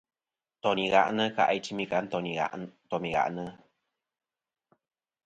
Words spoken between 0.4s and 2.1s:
Ntoyn i gha'nɨ kà' a i timi kɨ a